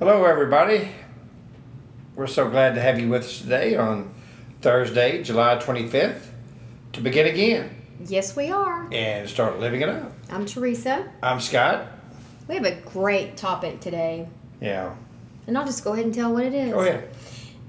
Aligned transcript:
Hello, 0.00 0.24
everybody. 0.24 0.88
We're 2.16 2.26
so 2.26 2.48
glad 2.50 2.74
to 2.74 2.80
have 2.80 2.98
you 2.98 3.08
with 3.08 3.24
us 3.24 3.40
today 3.42 3.76
on 3.76 4.12
Thursday, 4.62 5.22
July 5.22 5.56
25th, 5.56 6.22
to 6.94 7.00
begin 7.00 7.26
again 7.26 7.76
Yes, 8.06 8.34
we 8.34 8.50
are. 8.50 8.88
and 8.92 9.28
start 9.28 9.60
living 9.60 9.82
it 9.82 9.88
up. 9.90 10.12
I'm 10.30 10.46
Teresa. 10.46 11.06
I'm 11.22 11.38
Scott. 11.40 11.86
We 12.48 12.54
have 12.54 12.64
a 12.64 12.74
great 12.80 13.36
topic 13.36 13.80
today, 13.80 14.26
Yeah. 14.60 14.94
and 15.46 15.56
I'll 15.56 15.66
just 15.66 15.84
go 15.84 15.92
ahead 15.92 16.06
and 16.06 16.14
tell 16.14 16.32
what 16.32 16.44
it 16.44 16.54
is. 16.54 16.72
Go 16.72 16.80
ahead. 16.80 17.08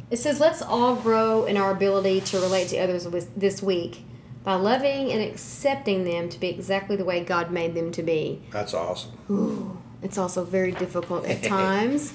It 0.09 0.17
says, 0.17 0.39
let's 0.39 0.61
all 0.61 0.95
grow 0.95 1.45
in 1.45 1.57
our 1.57 1.71
ability 1.71 2.21
to 2.21 2.39
relate 2.39 2.69
to 2.69 2.77
others 2.77 3.07
with 3.07 3.29
this 3.37 3.61
week 3.61 4.03
by 4.43 4.55
loving 4.55 5.11
and 5.11 5.21
accepting 5.21 6.03
them 6.05 6.29
to 6.29 6.39
be 6.39 6.47
exactly 6.49 6.95
the 6.95 7.05
way 7.05 7.23
God 7.23 7.51
made 7.51 7.75
them 7.75 7.91
to 7.91 8.01
be. 8.03 8.41
That's 8.51 8.73
awesome. 8.73 9.11
Ooh, 9.29 9.80
it's 10.01 10.17
also 10.17 10.43
very 10.43 10.71
difficult 10.71 11.25
at 11.25 11.43
times. 11.57 12.13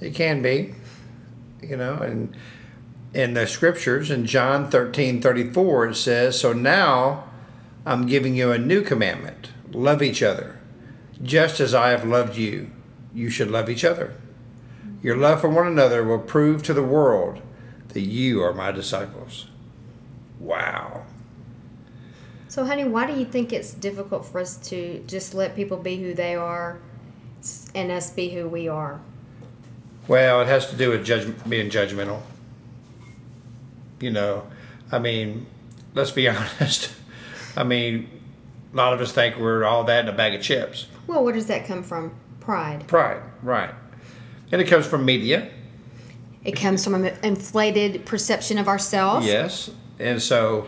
It 0.00 0.14
can 0.14 0.42
be, 0.42 0.74
you 1.62 1.76
know, 1.76 1.94
and 1.94 2.36
in 3.12 3.34
the 3.34 3.46
scriptures 3.46 4.10
in 4.10 4.26
John 4.26 4.70
13 4.70 5.22
34, 5.22 5.88
it 5.88 5.94
says, 5.94 6.40
So 6.40 6.52
now 6.52 7.24
I'm 7.86 8.06
giving 8.06 8.34
you 8.34 8.50
a 8.50 8.58
new 8.58 8.82
commandment 8.82 9.50
love 9.72 10.02
each 10.02 10.22
other. 10.22 10.60
Just 11.22 11.60
as 11.60 11.74
I 11.74 11.90
have 11.90 12.04
loved 12.04 12.36
you, 12.36 12.70
you 13.12 13.30
should 13.30 13.50
love 13.50 13.68
each 13.68 13.84
other. 13.84 14.14
Your 15.02 15.16
love 15.16 15.40
for 15.40 15.48
one 15.48 15.66
another 15.66 16.04
will 16.04 16.18
prove 16.18 16.62
to 16.62 16.74
the 16.74 16.82
world 16.82 17.40
that 17.88 18.00
you 18.00 18.42
are 18.42 18.52
my 18.52 18.72
disciples. 18.72 19.48
Wow. 20.38 21.06
So, 22.48 22.64
honey, 22.64 22.84
why 22.84 23.06
do 23.06 23.18
you 23.18 23.24
think 23.24 23.52
it's 23.52 23.74
difficult 23.74 24.24
for 24.26 24.40
us 24.40 24.56
to 24.68 25.02
just 25.06 25.34
let 25.34 25.56
people 25.56 25.76
be 25.76 25.96
who 25.96 26.14
they 26.14 26.34
are 26.34 26.78
and 27.74 27.90
us 27.90 28.10
be 28.10 28.30
who 28.30 28.48
we 28.48 28.68
are? 28.68 29.00
Well, 30.08 30.40
it 30.42 30.46
has 30.48 30.68
to 30.70 30.76
do 30.76 30.90
with 30.90 31.04
judge, 31.04 31.32
being 31.48 31.70
judgmental. 31.70 32.20
You 34.00 34.10
know, 34.10 34.46
I 34.92 34.98
mean, 34.98 35.46
let's 35.94 36.10
be 36.10 36.28
honest. 36.28 36.92
I 37.56 37.64
mean, 37.64 38.08
a 38.72 38.76
lot 38.76 38.92
of 38.92 39.00
us 39.00 39.12
think 39.12 39.36
we're 39.38 39.64
all 39.64 39.84
that 39.84 40.04
in 40.04 40.08
a 40.12 40.16
bag 40.16 40.34
of 40.34 40.42
chips. 40.42 40.86
Well, 41.06 41.24
where 41.24 41.32
does 41.32 41.46
that 41.46 41.66
come 41.66 41.82
from? 41.82 42.14
Pride. 42.40 42.86
Pride, 42.86 43.22
right. 43.42 43.70
And 44.52 44.60
it 44.60 44.68
comes 44.68 44.86
from 44.86 45.04
media, 45.04 45.48
It 46.44 46.52
comes 46.52 46.84
from 46.84 46.94
an 46.94 47.16
inflated 47.22 48.04
perception 48.04 48.58
of 48.58 48.68
ourselves. 48.68 49.26
yes. 49.26 49.70
And 49.98 50.20
so, 50.20 50.66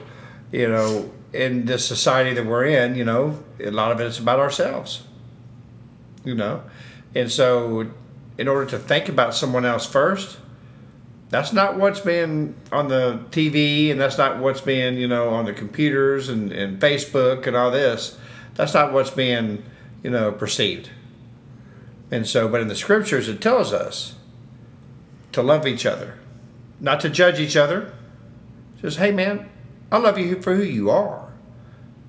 you 0.53 0.69
know, 0.69 1.13
in 1.33 1.67
the 1.67 1.79
society 1.79 2.33
that 2.35 2.47
we're 2.47 2.65
in, 2.65 2.95
you 2.95 3.05
know, 3.05 3.43
a 3.61 3.71
lot 3.71 3.93
of 3.93 4.01
it 4.01 4.07
is 4.07 4.19
about 4.19 4.39
ourselves. 4.39 5.03
You 6.25 6.35
know? 6.35 6.63
And 7.17 7.33
so, 7.33 7.91
in 8.37 8.47
order 8.47 8.71
to 8.73 8.79
think 8.79 9.09
about 9.09 9.35
someone 9.35 9.65
else 9.65 9.87
first, 9.87 10.37
that's 11.31 11.51
not 11.51 11.79
what's 11.79 12.01
being 12.01 12.55
on 12.71 12.89
the 12.89 13.25
TV 13.31 13.91
and 13.91 13.99
that's 13.99 14.19
not 14.19 14.37
what's 14.37 14.61
being, 14.61 14.99
you 14.99 15.09
know, 15.09 15.31
on 15.31 15.47
the 15.47 15.55
computers 15.55 16.29
and, 16.29 16.53
and 16.53 16.79
Facebook 16.79 17.47
and 17.47 17.57
all 17.57 17.71
this. 17.71 18.19
That's 18.55 18.75
not 18.75 18.93
what's 18.93 19.09
being, 19.09 19.65
you 20.03 20.11
know, 20.11 20.31
perceived. 20.31 20.91
And 22.11 22.27
so, 22.27 22.49
but 22.49 22.61
in 22.61 22.69
the 22.69 22.77
scriptures, 22.77 23.31
it 23.31 23.41
tells 23.41 23.73
us 23.73 24.17
to 25.33 25.43
love 25.43 25.67
each 25.67 25.87
other, 25.87 26.19
not 26.81 27.01
to 27.01 27.09
judge 27.09 27.41
each 27.41 27.57
other. 27.57 27.95
Just, 28.83 28.99
hey, 28.99 29.11
man, 29.11 29.49
I 29.91 29.97
love 29.97 30.19
you 30.19 30.43
for 30.43 30.55
who 30.55 30.63
you 30.63 30.91
are, 30.91 31.33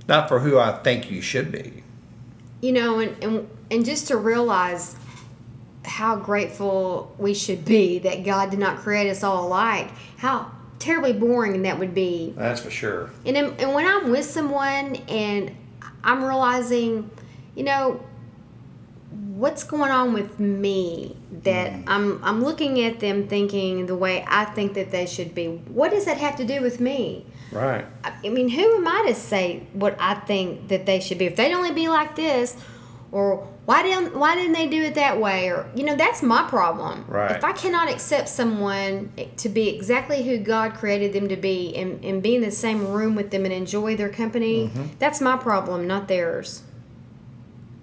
not 0.06 0.28
for 0.28 0.42
who 0.42 0.60
I 0.60 0.74
think 0.74 1.10
you 1.10 1.22
should 1.22 1.50
be. 1.50 1.86
You 2.62 2.72
know, 2.72 3.00
and, 3.00 3.24
and, 3.24 3.50
and 3.70 3.86
just 3.86 4.08
to 4.08 4.18
realize 4.18 4.96
how 5.86 6.16
grateful 6.16 7.16
we 7.18 7.34
should 7.34 7.64
be 7.64 8.00
that 8.00 8.26
God 8.26 8.50
did 8.50 8.60
not 8.60 8.78
create 8.78 9.10
us 9.10 9.24
all 9.24 9.48
alike, 9.48 9.90
how 10.18 10.52
terribly 10.80 11.14
boring 11.14 11.62
that 11.64 11.80
would 11.80 11.94
be. 11.94 12.34
That's 12.36 12.62
for 12.62 12.72
sure. 12.72 13.12
And, 13.26 13.38
and 13.38 13.74
when 13.74 13.86
I'm 13.86 14.10
with 14.12 14.26
someone 14.26 14.96
and 15.08 15.56
I'm 16.04 16.24
realizing, 16.24 17.10
you 17.56 17.64
know, 17.64 18.04
what's 19.38 19.64
going 19.64 19.92
on 19.92 20.14
with 20.14 20.40
me 20.40 21.16
that 21.44 21.72
mm. 21.72 21.84
I'm 21.88 22.24
I'm 22.24 22.44
looking 22.44 22.84
at 22.84 23.00
them 23.00 23.28
thinking 23.28 23.86
the 23.86 23.96
way 23.96 24.26
I 24.28 24.46
think 24.46 24.74
that 24.74 24.92
they 24.92 25.06
should 25.06 25.36
be. 25.36 25.48
What 25.48 25.92
does 25.92 26.06
that 26.06 26.18
have 26.18 26.36
to 26.38 26.46
do 26.46 26.62
with 26.62 26.80
me? 26.80 27.26
Right. 27.52 27.86
I 28.04 28.30
mean, 28.30 28.50
who 28.50 28.76
am 28.76 28.88
I 28.88 29.06
to 29.08 29.16
say 29.16 29.68
what 29.74 29.96
I 30.00 30.16
think 30.16 30.68
that 30.68 30.86
they 30.86 31.00
should 31.00 31.18
be? 31.18 31.26
If 31.26 31.36
they'd 31.36 31.54
only 31.54 31.72
be 31.72 31.88
like 31.88 32.16
this, 32.16 32.58
or 33.12 33.48
why 33.66 33.84
didn't 33.84 34.18
why 34.18 34.36
didn't 34.36 34.54
they 34.54 34.68
do 34.68 34.84
it 34.84 34.96
that 34.96 35.20
way? 35.20 35.50
Or 35.50 35.70
you 35.76 35.84
know, 35.84 35.96
that's 35.96 36.22
my 36.22 36.48
problem. 36.50 37.06
Right. 37.08 37.36
If 37.36 37.44
I 37.44 37.54
cannot 37.54 37.90
accept 37.90 38.28
someone 38.30 39.12
to 39.38 39.50
be 39.50 39.70
exactly 39.70 40.24
who 40.24 40.38
God 40.38 40.74
created 40.74 41.14
them 41.14 41.30
to 41.30 41.38
be, 41.38 41.76
and, 41.76 42.04
and 42.04 42.22
be 42.22 42.36
in 42.36 42.42
the 42.42 42.52
same 42.52 42.88
room 42.88 43.16
with 43.16 43.32
them 43.32 43.46
and 43.46 43.54
enjoy 43.54 43.96
their 43.96 44.10
company, 44.10 44.68
mm-hmm. 44.68 44.88
that's 45.00 45.22
my 45.22 45.38
problem, 45.38 45.88
not 45.88 46.08
theirs. 46.08 46.64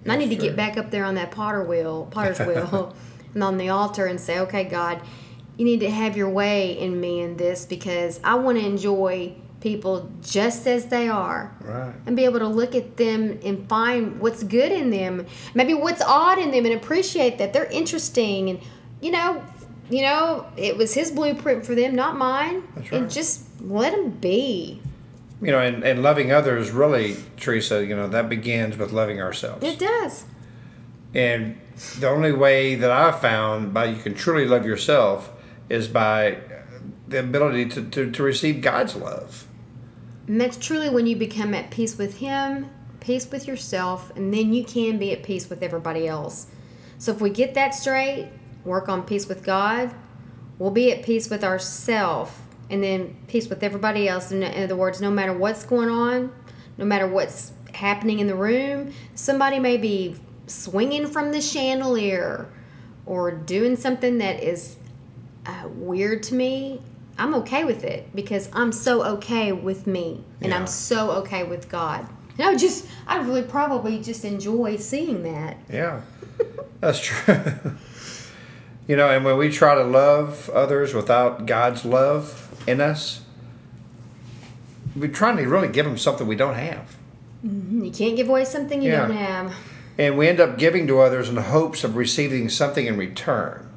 And 0.03 0.11
I 0.11 0.17
need 0.17 0.29
to 0.29 0.35
get 0.35 0.55
back 0.55 0.77
up 0.77 0.91
there 0.91 1.03
on 1.03 1.15
that 1.15 1.31
potter 1.31 1.63
wheel, 1.63 2.07
potter's 2.11 2.39
wheel, 2.47 2.95
and 3.33 3.43
on 3.43 3.57
the 3.57 3.69
altar 3.69 4.05
and 4.05 4.21
say, 4.21 4.39
okay, 4.39 4.63
God, 4.63 5.01
you 5.57 5.65
need 5.65 5.79
to 5.79 5.89
have 5.89 6.15
your 6.15 6.29
way 6.29 6.77
in 6.77 6.99
me 6.99 7.21
in 7.21 7.37
this 7.37 7.65
because 7.65 8.19
I 8.23 8.35
want 8.35 8.59
to 8.59 8.65
enjoy 8.65 9.35
people 9.65 10.11
just 10.21 10.67
as 10.67 10.85
they 10.85 11.09
are 11.09 11.51
Right. 11.61 11.91
and 12.05 12.15
be 12.15 12.23
able 12.25 12.37
to 12.37 12.47
look 12.47 12.75
at 12.75 12.97
them 12.97 13.39
and 13.43 13.67
find 13.67 14.19
what's 14.19 14.43
good 14.43 14.71
in 14.71 14.91
them, 14.91 15.25
maybe 15.55 15.73
what's 15.73 16.03
odd 16.03 16.37
in 16.37 16.51
them, 16.51 16.65
and 16.65 16.75
appreciate 16.75 17.39
that 17.39 17.51
they're 17.51 17.71
interesting. 17.71 18.51
And 18.51 18.59
you 19.01 19.09
know, 19.09 19.43
you 19.89 20.03
know, 20.03 20.45
it 20.55 20.77
was 20.77 20.93
His 20.93 21.09
blueprint 21.09 21.65
for 21.65 21.73
them, 21.73 21.95
not 21.95 22.15
mine. 22.15 22.61
That's 22.75 22.91
And 22.91 23.09
just 23.09 23.45
let 23.59 23.95
them 23.95 24.11
be. 24.11 24.81
You 25.41 25.51
know, 25.51 25.59
and, 25.59 25.83
and 25.83 26.03
loving 26.03 26.31
others 26.31 26.69
really, 26.69 27.15
Teresa, 27.37 27.83
you 27.83 27.95
know, 27.95 28.07
that 28.07 28.29
begins 28.29 28.77
with 28.77 28.91
loving 28.91 29.19
ourselves. 29.19 29.63
It 29.63 29.79
does. 29.79 30.25
And 31.15 31.59
the 31.99 32.07
only 32.07 32.33
way 32.33 32.75
that 32.75 32.91
I've 32.91 33.19
found 33.19 33.73
by 33.73 33.85
you 33.85 33.97
can 33.97 34.13
truly 34.13 34.45
love 34.45 34.63
yourself 34.65 35.31
is 35.69 35.87
by 35.87 36.37
the 37.07 37.19
ability 37.19 37.65
to, 37.69 37.83
to, 37.89 38.11
to 38.11 38.23
receive 38.23 38.61
God's 38.61 38.95
love. 38.95 39.47
That's 40.27 40.57
truly 40.57 40.89
when 40.89 41.05
you 41.05 41.15
become 41.15 41.53
at 41.53 41.69
peace 41.69 41.97
with 41.97 42.17
Him, 42.17 42.69
peace 42.99 43.29
with 43.29 43.47
yourself, 43.47 44.11
and 44.15 44.33
then 44.33 44.53
you 44.53 44.63
can 44.63 44.97
be 44.97 45.11
at 45.11 45.23
peace 45.23 45.49
with 45.49 45.61
everybody 45.61 46.07
else. 46.07 46.47
So 46.97 47.11
if 47.11 47.21
we 47.21 47.29
get 47.29 47.53
that 47.53 47.75
straight, 47.75 48.29
work 48.63 48.89
on 48.89 49.03
peace 49.03 49.27
with 49.27 49.43
God, 49.43 49.93
we'll 50.57 50.71
be 50.71 50.91
at 50.91 51.03
peace 51.03 51.29
with 51.29 51.43
ourselves, 51.43 52.31
and 52.69 52.83
then 52.83 53.15
peace 53.27 53.47
with 53.47 53.61
everybody 53.61 54.07
else. 54.07 54.31
In, 54.31 54.41
in 54.41 54.63
other 54.63 54.75
words, 54.75 54.99
no 54.99 55.11
matter 55.11 55.33
what's 55.33 55.63
going 55.63 55.89
on, 55.89 56.33
no 56.77 56.85
matter 56.85 57.07
what's 57.07 57.51
happening 57.73 58.19
in 58.19 58.27
the 58.27 58.35
room, 58.35 58.93
somebody 59.13 59.59
may 59.59 59.77
be 59.77 60.15
swinging 60.47 61.05
from 61.07 61.31
the 61.31 61.41
chandelier 61.41 62.49
or 63.05 63.31
doing 63.31 63.75
something 63.75 64.17
that 64.17 64.41
is 64.41 64.77
uh, 65.45 65.67
weird 65.67 66.23
to 66.23 66.33
me, 66.33 66.81
I'm 67.17 67.33
okay 67.35 67.63
with 67.63 67.83
it 67.83 68.13
because 68.15 68.49
I'm 68.53 68.71
so 68.71 69.03
okay 69.15 69.51
with 69.51 69.87
me 69.87 70.23
and 70.41 70.51
Yeah. 70.51 70.57
I'm 70.57 70.67
so 70.67 71.11
okay 71.21 71.43
with 71.43 71.69
God. 71.69 72.07
And 72.37 72.47
I 72.49 72.55
just, 72.55 72.85
I 73.07 73.17
would 73.17 73.27
really 73.27 73.41
probably 73.43 73.99
just 74.01 74.25
enjoy 74.25 74.75
seeing 74.77 75.23
that. 75.23 75.57
Yeah, 75.71 76.01
that's 76.81 76.99
true. 76.99 77.35
you 78.87 78.95
know, 78.97 79.09
and 79.09 79.23
when 79.23 79.37
we 79.37 79.49
try 79.49 79.75
to 79.75 79.83
love 79.83 80.49
others 80.49 80.93
without 80.93 81.45
God's 81.45 81.85
love 81.85 82.53
in 82.67 82.81
us, 82.81 83.21
we're 84.95 85.07
trying 85.07 85.37
to 85.37 85.43
really 85.47 85.69
give 85.69 85.85
them 85.85 85.97
something 85.97 86.27
we 86.27 86.35
don't 86.35 86.55
have. 86.55 86.95
Mm-hmm. 87.45 87.85
You 87.85 87.91
can't 87.91 88.15
give 88.17 88.27
away 88.29 88.43
something 88.45 88.81
you 88.81 88.91
Yeah. 88.91 89.07
don't 89.07 89.15
have. 89.17 89.53
And 89.97 90.17
we 90.17 90.27
end 90.27 90.41
up 90.41 90.57
giving 90.57 90.87
to 90.87 90.99
others 90.99 91.29
in 91.29 91.37
hopes 91.37 91.85
of 91.85 91.95
receiving 91.95 92.49
something 92.49 92.85
in 92.85 92.97
return. 92.97 93.69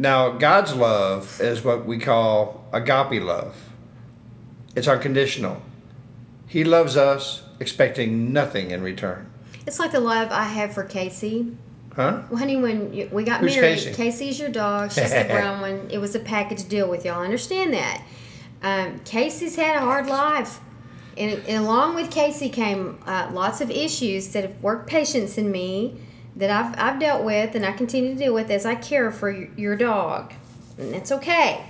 Now, 0.00 0.30
God's 0.30 0.74
love 0.74 1.42
is 1.42 1.62
what 1.62 1.84
we 1.84 1.98
call 1.98 2.64
agape 2.72 3.22
love. 3.22 3.54
It's 4.74 4.88
unconditional. 4.88 5.60
He 6.46 6.64
loves 6.64 6.96
us 6.96 7.42
expecting 7.60 8.32
nothing 8.32 8.70
in 8.70 8.82
return. 8.82 9.30
It's 9.66 9.78
like 9.78 9.92
the 9.92 10.00
love 10.00 10.32
I 10.32 10.44
have 10.44 10.72
for 10.72 10.84
Casey. 10.84 11.54
Huh? 11.94 12.22
Well, 12.30 12.38
honey, 12.38 12.56
when 12.56 12.94
you, 12.94 13.10
we 13.12 13.24
got 13.24 13.40
Who's 13.40 13.54
married, 13.54 13.76
Casey? 13.76 13.92
Casey's 13.92 14.40
your 14.40 14.48
dog. 14.48 14.90
She's 14.90 15.12
the 15.12 15.24
brown 15.30 15.60
one. 15.60 15.90
It 15.90 15.98
was 15.98 16.14
a 16.14 16.20
package 16.20 16.66
deal 16.66 16.88
with 16.88 17.04
y'all. 17.04 17.20
I 17.20 17.24
understand 17.24 17.74
that. 17.74 18.02
Um, 18.62 19.00
Casey's 19.00 19.56
had 19.56 19.76
a 19.76 19.80
hard 19.80 20.06
life. 20.06 20.60
And, 21.18 21.42
and 21.46 21.62
along 21.62 21.94
with 21.94 22.10
Casey 22.10 22.48
came 22.48 22.98
uh, 23.04 23.28
lots 23.34 23.60
of 23.60 23.70
issues 23.70 24.28
that 24.28 24.44
have 24.44 24.62
worked 24.62 24.88
patience 24.88 25.36
in 25.36 25.52
me 25.52 26.00
that 26.36 26.50
I've, 26.50 26.78
I've 26.78 27.00
dealt 27.00 27.24
with 27.24 27.54
and 27.54 27.64
I 27.66 27.72
continue 27.72 28.12
to 28.14 28.18
deal 28.18 28.34
with 28.34 28.50
as 28.50 28.64
I 28.66 28.74
care 28.74 29.10
for 29.10 29.30
your, 29.30 29.48
your 29.56 29.76
dog. 29.76 30.32
And 30.78 30.94
it's 30.94 31.12
okay. 31.12 31.64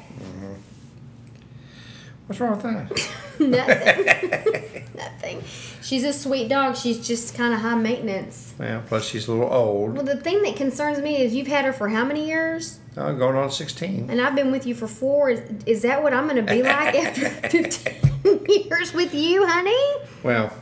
What's 2.27 2.39
wrong 2.41 2.53
with 2.53 2.63
that? 2.63 3.11
Nothing. 3.41 4.85
Nothing. 4.97 5.43
She's 5.83 6.05
a 6.05 6.13
sweet 6.13 6.49
dog. 6.49 6.77
She's 6.77 7.05
just 7.05 7.35
kind 7.35 7.53
of 7.53 7.61
high 7.61 7.75
maintenance. 7.75 8.55
yeah. 8.61 8.83
Plus, 8.87 9.05
she's 9.09 9.27
a 9.27 9.33
little 9.33 9.53
old. 9.53 9.95
Well, 9.95 10.05
the 10.05 10.17
thing 10.17 10.43
that 10.43 10.55
concerns 10.55 11.01
me 11.01 11.17
is 11.23 11.35
you've 11.35 11.49
had 11.49 11.65
her 11.65 11.73
for 11.73 11.89
how 11.89 12.05
many 12.05 12.29
years? 12.29 12.79
Uh, 12.97 13.13
going 13.13 13.35
on 13.35 13.51
sixteen. 13.51 14.09
And 14.11 14.21
I've 14.21 14.37
been 14.37 14.53
with 14.53 14.67
you 14.67 14.75
for 14.77 14.87
four. 14.87 15.31
Is, 15.31 15.41
is 15.67 15.83
that 15.83 16.03
what 16.03 16.13
I'm 16.15 16.29
going 16.29 16.45
to 16.45 16.53
be 16.53 16.63
like 16.63 16.95
after 16.95 17.29
15 17.49 18.47
years 18.49 18.93
with 18.93 19.13
you, 19.15 19.45
honey? 19.47 20.07
Well, 20.23 20.53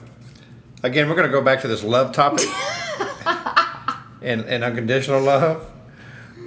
again, 0.82 1.08
we're 1.08 1.16
going 1.16 1.26
to 1.28 1.32
go 1.32 1.42
back 1.42 1.60
to 1.62 1.68
this 1.68 1.82
love 1.84 2.14
topic 2.14 2.46
and, 4.22 4.44
and 4.44 4.64
unconditional 4.64 5.20
love. 5.20 5.70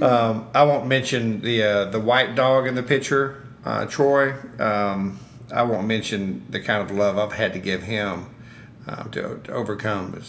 Um, 0.02 0.48
I 0.54 0.64
won't 0.64 0.88
mention 0.88 1.42
the 1.42 1.64
uh, 1.64 1.86
the 1.86 2.00
white 2.00 2.34
dog 2.34 2.66
in 2.66 2.76
the 2.76 2.84
picture, 2.84 3.44
uh, 3.66 3.86
Troy. 3.86 4.34
Um, 4.58 5.20
I 5.54 5.64
won't 5.64 5.86
mention 5.86 6.46
the 6.50 6.60
kind 6.60 6.82
of 6.82 6.96
love 6.96 7.18
I've 7.18 7.34
had 7.34 7.54
to 7.54 7.60
give 7.60 7.84
him 7.84 8.28
um, 8.88 9.12
to, 9.12 9.40
to 9.44 9.52
overcome. 9.52 10.22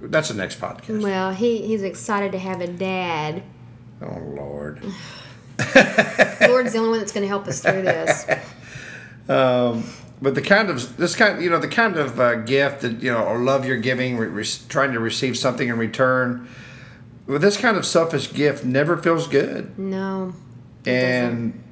That's 0.00 0.28
the 0.28 0.34
next 0.34 0.60
podcast. 0.60 1.02
Well, 1.02 1.32
he, 1.32 1.66
he's 1.66 1.82
excited 1.82 2.32
to 2.32 2.38
have 2.38 2.60
a 2.60 2.68
dad. 2.68 3.42
Oh 4.00 4.18
Lord. 4.18 4.82
Lord's 6.40 6.72
the 6.72 6.78
only 6.78 6.90
one 6.90 6.98
that's 6.98 7.12
going 7.12 7.22
to 7.22 7.28
help 7.28 7.46
us 7.46 7.60
through 7.60 7.82
this. 7.82 8.26
Um, 9.28 9.84
but 10.20 10.34
the 10.34 10.42
kind 10.42 10.68
of 10.68 10.96
this 10.96 11.14
kind, 11.14 11.42
you 11.42 11.48
know, 11.48 11.58
the 11.58 11.68
kind 11.68 11.96
of 11.96 12.18
uh, 12.18 12.34
gift 12.36 12.80
that 12.82 13.02
you 13.02 13.12
know, 13.12 13.22
or 13.22 13.38
love 13.38 13.64
you're 13.64 13.76
giving, 13.76 14.16
re- 14.16 14.26
re- 14.26 14.44
trying 14.68 14.92
to 14.92 14.98
receive 14.98 15.38
something 15.38 15.68
in 15.68 15.78
return. 15.78 16.48
Well, 17.26 17.38
this 17.38 17.56
kind 17.56 17.76
of 17.76 17.86
selfish 17.86 18.32
gift 18.32 18.64
never 18.64 18.96
feels 18.96 19.28
good, 19.28 19.78
No. 19.78 20.34
and 20.84 21.62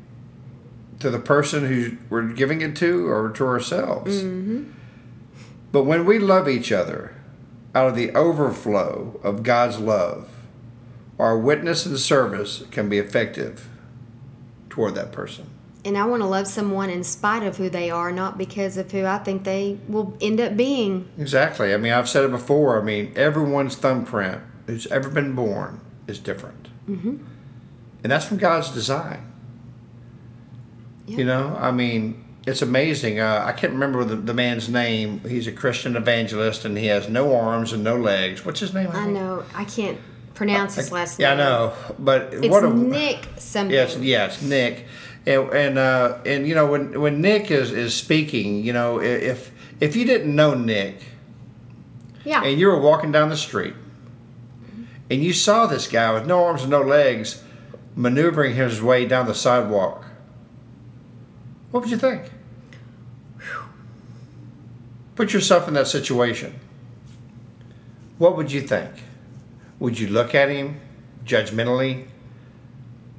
to 1.01 1.11
the 1.11 1.19
person 1.19 1.67
who 1.67 1.97
we're 2.09 2.29
giving 2.33 2.61
it 2.61 2.77
to, 2.77 3.09
or 3.09 3.31
to 3.31 3.47
ourselves. 3.47 4.23
Mm-hmm. 4.23 4.71
But 5.73 5.85
when 5.85 6.05
we 6.05 6.19
love 6.19 6.49
each 6.49 6.71
other, 6.73 7.15
out 7.75 7.89
of 7.89 7.97
the 7.97 8.11
overflow 8.13 9.19
of 9.23 9.43
God's 9.43 9.79
love, 9.79 10.29
our 11.19 11.39
witness 11.39 11.87
and 11.87 11.99
service 11.99 12.65
can 12.71 12.89
be 12.89 12.99
effective 12.99 13.69
toward 14.69 14.95
that 14.95 15.13
person. 15.13 15.47
And 15.85 15.97
I 15.97 16.05
want 16.05 16.23
to 16.23 16.27
love 16.29 16.47
someone 16.47 16.91
in 16.91 17.03
spite 17.05 17.43
of 17.43 17.57
who 17.57 17.71
they 17.71 17.91
are, 17.91 18.13
not 18.13 18.37
because 18.37 18.77
of 18.77 18.93
who 18.93 19.07
I 19.07 19.19
think 19.19 19.45
they 19.45 19.79
will 19.89 20.17
end 20.21 20.39
up 20.41 20.57
being. 20.57 21.09
Exactly. 21.19 21.73
I 21.73 21.79
mean, 21.79 21.93
I've 21.93 22.09
said 22.09 22.25
it 22.25 22.31
before. 22.31 22.79
I 22.81 22.85
mean, 22.85 23.13
everyone's 23.17 23.77
thumbprint 23.77 24.43
who's 24.71 24.87
ever 24.87 25.09
been 25.11 25.35
born 25.35 25.81
is 26.07 26.19
different. 26.19 26.69
Mm-hmm. 26.89 27.17
And 28.03 28.13
that's 28.13 28.25
from 28.25 28.39
God's 28.39 28.71
design. 28.71 29.31
Yeah. 31.07 31.19
You 31.19 31.25
know, 31.25 31.57
I 31.59 31.71
mean, 31.71 32.25
it's 32.47 32.63
amazing. 32.63 33.21
Uh, 33.21 33.43
I 33.45 33.53
can't 33.53 33.73
remember 33.73 34.05
the, 34.05 34.17
the 34.17 34.35
man's 34.35 34.69
name. 34.69 35.21
He's 35.29 35.47
a 35.47 35.53
Christian 35.53 35.97
evangelist 35.97 36.65
and 36.65 36.79
he 36.79 36.87
has 36.87 37.09
no 37.09 37.37
arms 37.37 37.73
and 37.73 37.85
no 37.85 37.97
legs. 37.97 38.45
What's 38.45 38.61
his 38.61 38.73
name? 38.73 38.89
I 38.93 39.07
know. 39.07 39.45
I 39.55 39.65
can't 39.65 39.99
pronounce 40.35 40.77
his 40.77 40.93
last 40.93 41.19
name. 41.19 41.27
Yeah, 41.27 41.33
I 41.33 41.37
know. 41.37 41.73
But 41.99 42.33
It's 42.33 42.49
what 42.49 42.65
a. 42.65 42.71
Nick 42.71 43.29
something. 43.37 43.75
Yes, 43.75 43.97
yeah, 43.99 44.27
it's 44.27 44.41
Nick, 44.41 44.87
and 45.27 45.51
and 45.51 45.79
uh, 45.79 46.19
and 46.25 46.47
you 46.47 46.55
know 46.55 46.67
when 46.67 46.99
when 47.01 47.21
Nick 47.21 47.51
is 47.51 47.73
is 47.73 47.95
speaking, 47.95 48.65
you 48.65 48.73
know 48.73 49.01
if 49.01 49.51
if 49.81 49.97
you 49.97 50.07
didn't 50.07 50.35
know 50.35 50.55
Nick, 50.55 51.03
Yeah. 52.25 52.43
and 52.43 52.59
you 52.59 52.69
were 52.69 52.81
walking 52.81 53.13
down 53.13 53.29
the 53.29 53.37
street 53.37 53.75
and 55.11 55.25
you 55.25 55.33
saw 55.33 55.67
this 55.67 55.89
guy 55.89 56.13
with 56.13 56.27
no 56.27 56.45
arms 56.45 56.63
and 56.63 56.71
no 56.71 56.81
legs 56.81 57.43
maneuvering 57.97 58.55
his 58.55 58.81
way 58.81 59.05
down 59.05 59.27
the 59.27 59.35
sidewalk, 59.35 60.07
what 61.73 61.81
would 61.81 61.91
you 61.91 61.97
think? 61.97 62.31
Put 65.17 65.33
yourself 65.33 65.67
in 65.69 65.75
that 65.75 65.89
situation. 65.89 66.59
What 68.19 68.37
would 68.37 68.53
you 68.53 68.61
think? 68.61 68.91
Would 69.81 69.99
you 69.99 70.09
look 70.09 70.35
at 70.35 70.49
him 70.49 70.81
judgmentally, 71.25 72.07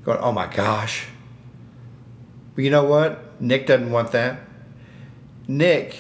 going, 0.03 0.19
oh 0.19 0.31
my 0.31 0.47
gosh? 0.47 1.07
But 2.55 2.63
you 2.63 2.71
know 2.71 2.85
what? 2.85 3.41
Nick 3.41 3.67
doesn't 3.67 3.91
want 3.91 4.11
that. 4.13 4.39
Nick 5.47 5.95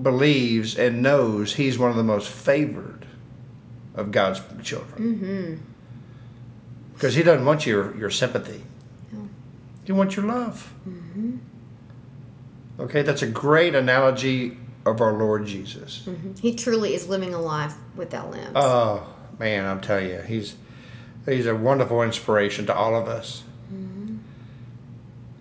believes 0.00 0.76
and 0.76 1.02
knows 1.02 1.54
he's 1.54 1.78
one 1.78 1.90
of 1.90 1.96
the 1.96 2.04
most 2.04 2.28
favored 2.28 3.07
of 3.98 4.10
God's 4.12 4.40
children. 4.62 5.14
Mm-hmm. 5.14 5.54
Because 6.94 7.14
he 7.14 7.22
doesn't 7.22 7.44
want 7.44 7.66
your, 7.66 7.96
your 7.96 8.10
sympathy. 8.10 8.62
He 9.84 9.92
wants 9.92 10.16
your 10.16 10.26
love. 10.26 10.74
Mm-hmm. 10.86 11.36
Okay, 12.80 13.02
that's 13.02 13.22
a 13.22 13.26
great 13.26 13.74
analogy 13.74 14.58
of 14.84 15.00
our 15.00 15.12
Lord 15.12 15.46
Jesus. 15.46 16.06
he 16.40 16.54
truly 16.54 16.94
is 16.94 17.08
living 17.08 17.34
a 17.34 17.40
life 17.40 17.74
without 17.96 18.30
limbs. 18.30 18.52
Oh 18.54 19.06
man, 19.38 19.64
I'm 19.64 19.80
telling 19.80 20.10
you, 20.10 20.20
he's 20.20 20.56
he's 21.26 21.46
a 21.46 21.54
wonderful 21.54 22.02
inspiration 22.02 22.66
to 22.66 22.74
all 22.74 22.94
of 22.94 23.08
us. 23.08 23.42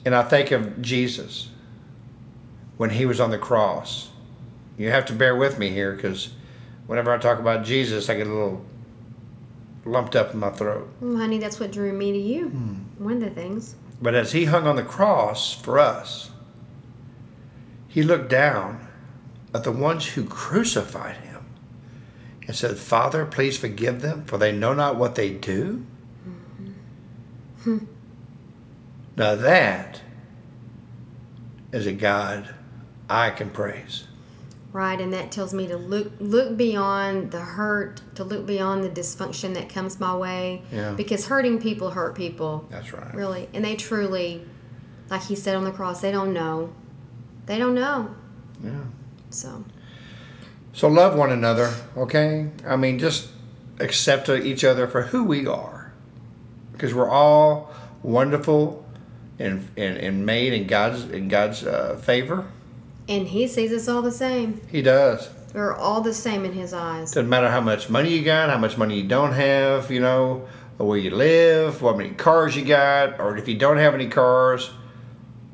And 0.06 0.16
I 0.16 0.24
think 0.24 0.52
of 0.52 0.82
Jesus 0.82 1.50
when 2.78 2.92
he 2.92 3.06
was 3.06 3.20
on 3.20 3.30
the 3.30 3.38
cross. 3.38 4.10
You 4.78 4.90
have 4.92 5.06
to 5.08 5.14
bear 5.14 5.36
with 5.36 5.60
me 5.60 5.72
here 5.72 5.92
because 5.92 6.30
whenever 6.88 7.14
I 7.14 7.18
talk 7.18 7.40
about 7.40 7.64
Jesus, 7.64 8.10
I 8.10 8.16
get 8.16 8.28
a 8.28 8.34
little 8.34 8.66
lumped 9.86 10.16
up 10.16 10.34
in 10.34 10.40
my 10.40 10.50
throat. 10.50 10.90
Well, 11.00 11.18
honey, 11.18 11.38
that's 11.38 11.60
what 11.60 11.72
drew 11.72 11.94
me 11.94 12.12
to 12.12 12.18
you. 12.18 12.50
Hmm. 12.50 13.04
One 13.04 13.14
of 13.16 13.22
the 13.22 13.30
things. 13.30 13.76
But 14.02 14.16
as 14.16 14.32
he 14.32 14.46
hung 14.46 14.68
on 14.68 14.76
the 14.76 14.84
cross 14.84 15.54
for 15.54 15.80
us, 15.80 16.32
he 17.88 18.04
looked 18.04 18.30
down 18.30 18.88
at 19.54 19.64
the 19.64 19.72
ones 19.72 20.06
who 20.08 20.26
crucified 20.26 21.18
him 21.18 21.46
and 22.46 22.56
said, 22.56 22.78
Father, 22.78 23.26
please 23.26 23.58
forgive 23.58 24.02
them, 24.02 24.24
for 24.26 24.38
they 24.38 24.52
know 24.52 24.74
not 24.74 24.96
what 24.98 25.16
they 25.16 25.32
do. 25.32 25.86
now 27.66 29.36
that 29.36 30.02
is 31.72 31.86
a 31.88 31.92
God 31.92 32.54
I 33.10 33.30
can 33.32 33.50
praise. 33.50 34.08
Right, 34.78 35.02
and 35.02 35.12
that 35.14 35.32
tells 35.32 35.56
me 35.56 35.66
to 35.70 35.76
look 35.76 36.12
look 36.20 36.56
beyond 36.56 37.32
the 37.32 37.40
hurt, 37.40 38.00
to 38.14 38.24
look 38.24 38.46
beyond 38.46 38.84
the 38.84 38.92
dysfunction 38.92 39.56
that 39.56 39.70
comes 39.70 40.00
my 40.00 40.16
way. 40.16 40.62
Yeah. 40.72 40.94
Because 40.94 41.26
hurting 41.26 41.60
people 41.60 41.90
hurt 41.90 42.14
people. 42.14 42.68
That's 42.70 42.94
right. 42.94 43.12
Really. 43.16 43.50
And 43.56 43.66
they 43.66 43.76
truly, 43.76 44.46
like 45.10 45.24
he 45.24 45.36
said 45.36 45.56
on 45.56 45.64
the 45.64 45.72
cross, 45.72 46.02
they 46.02 46.12
don't 46.12 46.32
know. 46.32 46.76
They 47.48 47.58
don't 47.58 47.74
know. 47.74 48.14
Yeah. 48.64 48.84
So 49.32 49.66
So 50.74 50.88
love 50.88 51.16
one 51.18 51.32
another, 51.32 51.74
okay? 51.98 52.52
I 52.64 52.76
mean, 52.76 53.00
just 53.00 53.30
accept 53.80 54.30
each 54.30 54.64
other 54.64 54.86
for 54.86 55.02
who 55.02 55.24
we 55.24 55.48
are, 55.48 55.92
because 56.72 56.94
we're 56.94 57.10
all 57.10 57.74
wonderful 58.04 58.86
and 59.40 59.68
and, 59.76 59.98
and 59.98 60.24
made 60.24 60.54
in 60.54 60.68
God's 60.68 61.06
in 61.06 61.30
God's 61.30 61.66
uh, 61.66 62.00
favor. 62.00 62.46
And 63.08 63.28
he 63.28 63.48
sees 63.48 63.72
us 63.72 63.88
all 63.88 64.02
the 64.02 64.12
same. 64.12 64.62
He 64.70 64.82
does. 64.82 65.30
We're 65.54 65.76
all 65.76 66.02
the 66.02 66.14
same 66.14 66.46
in 66.46 66.54
his 66.54 66.74
eyes. 66.74 67.12
Doesn't 67.12 67.30
matter 67.30 67.50
how 67.50 67.62
much 67.62 67.90
money 67.90 68.16
you 68.16 68.24
got, 68.24 68.50
how 68.50 68.58
much 68.58 68.78
money 68.78 69.00
you 69.00 69.08
don't 69.08 69.34
have, 69.34 69.90
you 69.90 70.00
know, 70.00 70.48
or 70.78 70.88
where 70.88 70.98
you 70.98 71.12
live, 71.12 71.82
what 71.82 71.98
many 71.98 72.12
cars 72.12 72.56
you 72.56 72.66
got, 72.66 73.20
or 73.20 73.38
if 73.38 73.48
you 73.48 73.58
don't 73.58 73.78
have 73.78 73.94
any 73.94 74.08
cars. 74.08 74.70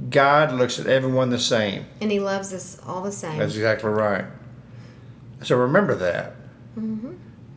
God 0.09 0.51
looks 0.51 0.79
at 0.79 0.87
everyone 0.87 1.29
the 1.29 1.39
same. 1.39 1.85
And 2.01 2.11
he 2.11 2.19
loves 2.19 2.53
us 2.53 2.79
all 2.85 3.01
the 3.01 3.11
same. 3.11 3.37
That's 3.37 3.55
exactly 3.55 3.89
right. 3.89 4.25
So 5.43 5.57
remember 5.57 5.95
that 5.95 6.35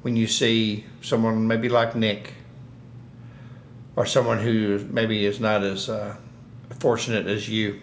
when 0.03 0.15
you 0.17 0.27
see 0.27 0.85
someone 1.01 1.49
maybe 1.49 1.69
like 1.69 1.97
Nick, 1.97 2.35
or 3.97 4.05
someone 4.05 4.39
who 4.39 4.87
maybe 4.91 5.25
is 5.25 5.41
not 5.41 5.65
as 5.65 5.89
uh, 5.89 6.17
fortunate 6.79 7.27
as 7.27 7.49
you. 7.49 7.81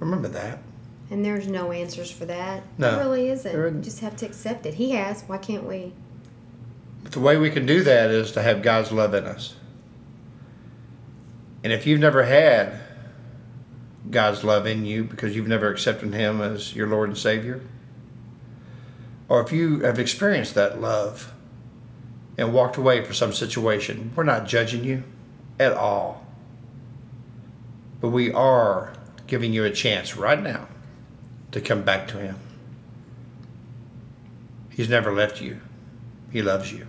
Remember 0.00 0.28
that. 0.28 0.60
And 1.10 1.24
there's 1.24 1.48
no 1.48 1.72
answers 1.72 2.10
for 2.10 2.26
that. 2.26 2.62
No, 2.76 2.90
There 2.90 3.00
really 3.00 3.28
isn't. 3.30 3.50
there 3.50 3.66
isn't. 3.66 3.78
You 3.78 3.84
just 3.84 4.00
have 4.00 4.16
to 4.16 4.26
accept 4.26 4.66
it. 4.66 4.74
He 4.74 4.90
has. 4.92 5.22
Why 5.22 5.38
can't 5.38 5.64
we? 5.64 5.92
But 7.02 7.12
the 7.12 7.20
way 7.20 7.36
we 7.36 7.50
can 7.50 7.64
do 7.64 7.82
that 7.82 8.10
is 8.10 8.32
to 8.32 8.42
have 8.42 8.62
God's 8.62 8.92
love 8.92 9.14
in 9.14 9.24
us. 9.24 9.54
And 11.64 11.72
if 11.72 11.86
you've 11.86 12.00
never 12.00 12.24
had 12.24 12.78
God's 14.10 14.44
love 14.44 14.66
in 14.66 14.84
you 14.84 15.04
because 15.04 15.34
you've 15.34 15.48
never 15.48 15.70
accepted 15.70 16.12
Him 16.14 16.40
as 16.40 16.74
your 16.74 16.86
Lord 16.86 17.08
and 17.08 17.18
Savior, 17.18 17.62
or 19.28 19.40
if 19.42 19.52
you 19.52 19.80
have 19.80 19.98
experienced 19.98 20.54
that 20.54 20.80
love 20.80 21.32
and 22.36 22.52
walked 22.52 22.76
away 22.76 23.02
from 23.04 23.14
some 23.14 23.32
situation, 23.32 24.12
we're 24.14 24.24
not 24.24 24.46
judging 24.46 24.84
you 24.84 25.02
at 25.58 25.72
all. 25.72 26.26
But 28.00 28.10
we 28.10 28.32
are 28.32 28.92
giving 29.28 29.52
you 29.52 29.64
a 29.64 29.70
chance 29.70 30.16
right 30.16 30.42
now 30.42 30.66
to 31.52 31.60
come 31.60 31.82
back 31.82 32.08
to 32.08 32.18
Him. 32.18 32.36
He's 34.70 34.88
never 34.88 35.12
left 35.12 35.40
you, 35.40 35.60
He 36.32 36.42
loves 36.42 36.72
you. 36.72 36.86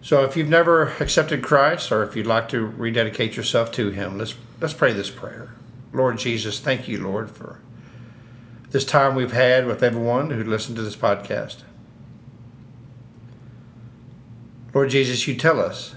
So 0.00 0.24
if 0.24 0.36
you've 0.36 0.48
never 0.48 0.88
accepted 0.98 1.42
Christ 1.42 1.92
or 1.92 2.02
if 2.02 2.16
you'd 2.16 2.26
like 2.26 2.48
to 2.48 2.66
rededicate 2.66 3.36
yourself 3.36 3.70
to 3.72 3.90
Him, 3.90 4.18
let's, 4.18 4.34
let's 4.60 4.74
pray 4.74 4.92
this 4.92 5.10
prayer. 5.10 5.54
Lord 5.92 6.18
Jesus, 6.18 6.58
thank 6.58 6.88
you, 6.88 7.00
Lord, 7.00 7.30
for 7.30 7.60
this 8.70 8.84
time 8.84 9.14
we've 9.14 9.32
had 9.32 9.66
with 9.66 9.82
everyone 9.82 10.30
who 10.30 10.42
listened 10.42 10.76
to 10.76 10.82
this 10.82 10.96
podcast. 10.96 11.62
Lord 14.74 14.88
Jesus, 14.88 15.28
you 15.28 15.36
tell 15.36 15.60
us 15.60 15.94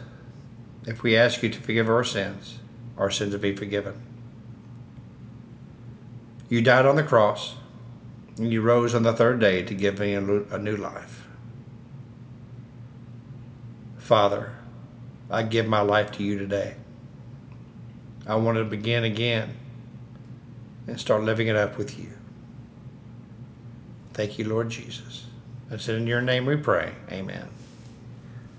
if 0.86 1.02
we 1.02 1.16
ask 1.16 1.42
you 1.42 1.50
to 1.50 1.60
forgive 1.62 1.90
our 1.90 2.04
sins, 2.04 2.60
our 2.98 3.10
sins 3.10 3.34
will 3.34 3.40
be 3.40 3.56
forgiven. 3.56 4.05
You 6.50 6.62
died 6.62 6.86
on 6.86 6.96
the 6.96 7.04
cross, 7.04 7.56
and 8.38 8.52
you 8.52 8.62
rose 8.62 8.94
on 8.94 9.04
the 9.04 9.14
third 9.14 9.40
day 9.40 9.64
to 9.64 9.74
give 9.74 10.00
me 10.00 10.14
a 10.14 10.22
new 10.22 10.78
life. 10.78 11.28
Father, 13.98 14.56
I 15.30 15.44
give 15.44 15.68
my 15.68 15.82
life 15.82 16.12
to 16.14 16.24
you 16.24 16.38
today. 16.38 16.76
I 18.28 18.36
want 18.36 18.58
to 18.58 18.64
begin 18.64 19.04
again 19.04 19.58
and 20.88 21.00
start 21.00 21.24
living 21.24 21.48
it 21.48 21.56
up 21.56 21.78
with 21.78 21.98
you. 21.98 22.10
Thank 24.14 24.38
you, 24.38 24.46
Lord 24.46 24.70
Jesus. 24.70 25.26
It's 25.72 25.90
in 25.90 26.06
your 26.06 26.22
name 26.22 26.46
we 26.46 26.56
pray. 26.56 26.94
Amen. 27.12 27.50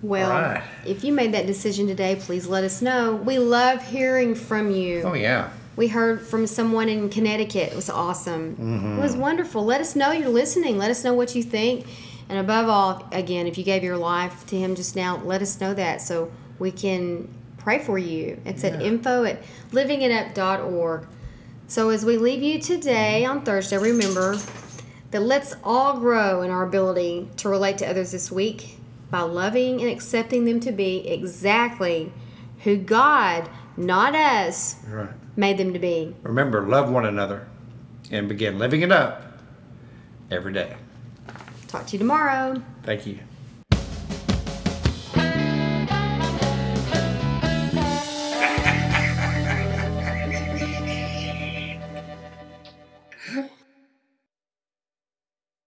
Well, 0.03 0.31
right. 0.31 0.63
if 0.85 1.05
you 1.05 1.13
made 1.13 1.33
that 1.35 1.47
decision 1.47 1.87
today, 1.87 2.17
please 2.17 2.47
let 2.47 2.65
us 2.65 2.83
know. 2.83 3.15
We 3.17 3.39
love 3.39 3.83
hearing 3.83 4.35
from 4.35 4.71
you. 4.71 5.03
Oh, 5.03 5.15
yeah. 5.15 5.51
We 5.77 5.89
heard 5.89 6.23
from 6.23 6.47
someone 6.47 6.89
in 6.89 7.11
Connecticut. 7.11 7.73
It 7.73 7.77
was 7.77 7.91
awesome. 7.91 8.57
Mm-hmm. 8.57 8.99
It 8.99 9.03
was 9.03 9.15
wonderful. 9.17 9.65
Let 9.65 9.81
us 9.81 9.95
know 9.95 10.11
you're 10.11 10.29
listening. 10.29 10.79
Let 10.79 10.91
us 10.91 11.05
know 11.05 11.15
what 11.15 11.35
you 11.35 11.43
think. 11.43 11.87
And 12.29 12.39
above 12.39 12.69
all, 12.69 13.09
again, 13.13 13.47
if 13.47 13.57
you 13.59 13.65
gave 13.65 13.85
your 13.85 13.97
life 13.97 14.47
to 14.47 14.57
Him 14.57 14.75
just 14.75 14.97
now, 14.97 15.19
let 15.19 15.43
us 15.43 15.61
know 15.61 15.75
that 15.75 16.01
so 16.01 16.33
we 16.59 16.73
can 16.73 17.29
pray 17.59 17.79
for 17.79 17.99
you. 17.99 18.41
It's 18.45 18.65
yeah. 18.65 18.71
at 18.71 18.83
info 18.83 19.25
at 19.25 19.43
livingitup.org. 19.71 21.07
So 21.69 21.91
as 21.91 22.05
we 22.05 22.17
leave 22.17 22.43
you 22.43 22.61
today 22.61 23.25
on 23.25 23.43
Thursday, 23.43 23.77
remember 23.77 24.39
that 25.11 25.21
let's 25.21 25.55
all 25.63 25.99
grow 25.99 26.43
in 26.43 26.51
our 26.51 26.65
ability 26.65 27.29
to 27.39 27.49
relate 27.49 27.79
to 27.79 27.89
others 27.89 28.13
this 28.13 28.31
week 28.31 28.79
by 29.11 29.21
loving 29.21 29.81
and 29.81 29.91
accepting 29.91 30.45
them 30.45 30.61
to 30.61 30.73
be 30.73 31.09
exactly 31.09 32.13
who 32.65 32.77
God, 32.77 33.49
not 33.77 34.15
us, 34.15 34.77
right. 34.89 35.11
made 35.37 35.59
them 35.59 35.73
to 35.73 35.79
be. 35.79 36.15
Remember, 36.23 36.67
love 36.67 36.91
one 36.91 37.05
another 37.07 37.47
and 38.11 38.29
begin 38.29 38.59
living 38.59 38.83
it 38.83 38.93
up 38.93 39.23
every 40.31 40.53
day. 40.53 40.77
Talk 41.69 41.87
to 41.87 41.93
you 41.93 41.99
tomorrow. 41.99 42.63
Thank 42.83 43.07
you. 43.07 43.19